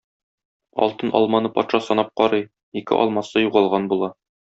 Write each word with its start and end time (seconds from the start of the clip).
Алтын 0.85 1.11
алманы 1.19 1.51
патша 1.57 1.81
санап 1.89 2.09
карый, 2.21 2.43
ике 2.81 2.99
алмасы 3.05 3.45
югалган 3.45 3.87
була. 3.93 4.11